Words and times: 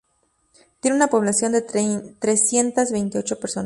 Tiene 0.79 0.97
una 0.97 1.09
población 1.11 1.51
de 1.51 1.61
trescientas 1.61 2.91
veintiocho 2.91 3.39
personas. 3.39 3.59